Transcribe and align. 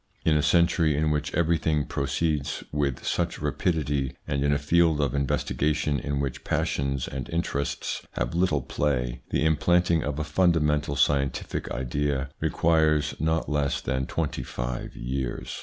In 0.25 0.35
a 0.35 0.41
century 0.41 0.97
in 0.97 1.11
which 1.11 1.31
everything 1.35 1.85
proceeds 1.85 2.63
with 2.71 3.05
such 3.05 3.37
rapidity, 3.39 4.15
and 4.27 4.43
in 4.43 4.51
a 4.51 4.57
field 4.57 4.99
of 4.99 5.13
investigation 5.13 5.99
in 5.99 6.19
which 6.19 6.43
passions 6.43 7.07
and 7.07 7.29
interests 7.29 8.01
have 8.13 8.33
little 8.33 8.61
play, 8.63 9.21
the 9.29 9.45
implanting 9.45 10.01
of 10.03 10.17
a 10.17 10.23
fundamental 10.23 10.95
scientific 10.95 11.69
idea 11.69 12.29
requires 12.39 13.13
not 13.19 13.47
less 13.47 13.79
than 13.79 14.07
twenty 14.07 14.41
five 14.41 14.95
years. 14.95 15.59